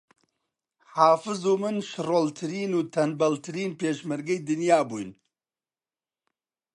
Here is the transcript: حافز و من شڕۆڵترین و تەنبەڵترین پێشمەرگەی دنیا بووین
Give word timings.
حافز 0.93 1.41
و 1.51 1.53
من 1.61 1.75
شڕۆڵترین 1.89 2.71
و 2.77 2.81
تەنبەڵترین 2.93 3.71
پێشمەرگەی 3.79 4.43
دنیا 4.49 4.79
بووین 4.89 5.11